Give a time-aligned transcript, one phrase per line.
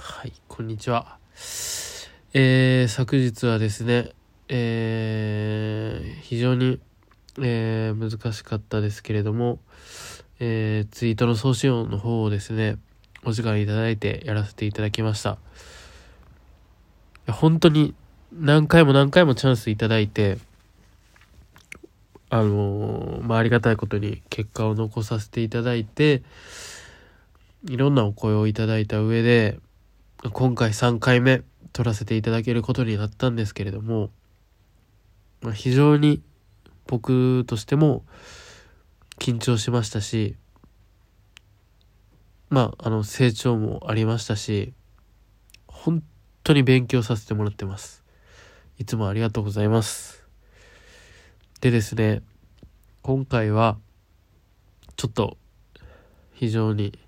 [0.00, 1.18] はい、こんにちは。
[2.32, 4.12] えー、昨日はですね、
[4.48, 6.78] えー、非常に、
[7.40, 9.58] えー、難しかったですけれども、
[10.38, 12.78] えー、ツイートの送信音の方をですね、
[13.24, 15.36] お時間いただいてやらせていただきました。
[17.26, 17.92] 本当に
[18.32, 20.38] 何回も何回もチャンスいただいて、
[22.30, 26.22] あのー、まあ、ありがたいことに結果を残させていただいて、
[27.64, 29.58] いろんなお声をいただいた上で、
[30.24, 34.10] 今回3回目撮らせていただけることになったんですけれども、
[35.42, 36.22] まあ、非常に
[36.88, 38.04] 僕としても
[39.20, 40.34] 緊張しましたし、
[42.50, 44.72] まあ、あの、成長もありましたし、
[45.68, 46.02] 本
[46.42, 48.02] 当に勉強させてもらってます。
[48.78, 50.24] いつもありがとうございます。
[51.60, 52.22] でですね、
[53.02, 53.78] 今回は、
[54.96, 55.36] ちょっと、
[56.32, 56.98] 非常に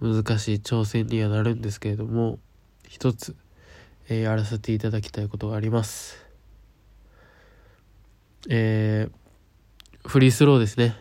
[0.00, 2.38] 難しい挑戦にはなるんですけれども、
[2.86, 3.34] 一つ、
[4.08, 6.24] えー、やらせていただきたいことがあります。
[8.48, 10.96] えー、フリースローですね。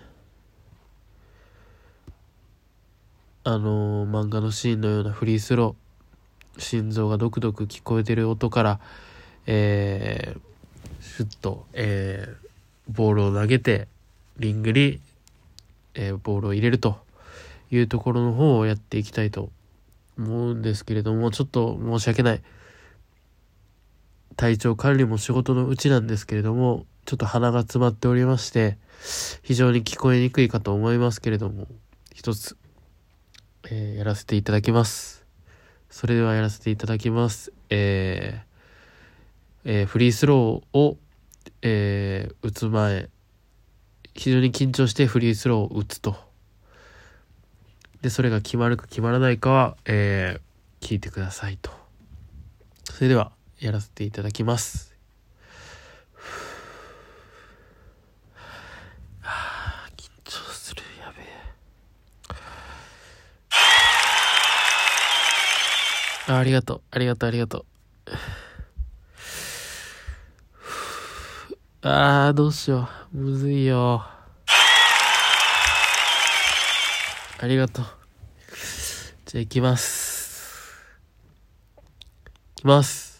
[3.43, 8.79] あのー、漫画のシーンのようなフリースロー、心臓がドクドク聞こえてる音から、
[9.45, 12.47] えー、シュッと、えー、
[12.87, 13.87] ボールを投げて、
[14.39, 14.99] リングに、
[15.93, 17.04] えー、ボールを入れると。
[17.75, 19.51] いうところの方をやっていきたいと
[20.17, 22.41] 思うんですけれども、ちょっと申し訳ない。
[24.35, 28.77] 体調管理も仕事のうちなんですけれども、ちょっと鼻が詰まっておりまして、
[29.43, 31.67] 非常に聞こえにくいかと思いますけれども、
[32.13, 32.57] 一つ、
[33.69, 35.25] えー、やらせていただきます。
[35.89, 37.53] それではやらせていただきます。
[37.69, 40.97] えー、えー、フリースローを、
[41.61, 43.09] えー、打つ前、
[44.13, 46.15] 非常に緊張してフリースローを打つと。
[48.05, 51.71] で、それが決まるか決まらないかは、えー、聞いてくださいと。
[52.83, 54.95] それでは、やらせていただきます。
[59.23, 61.25] あ緊張する、やべえ。
[66.31, 67.65] あありがとう、ありがとう、ありがと
[71.81, 71.87] う。
[71.89, 73.17] ああ、どうしよう。
[73.17, 74.14] むずいよ。
[77.37, 77.85] ありがとう。
[79.25, 80.73] じゃあ行きます。
[81.77, 83.14] 行きます。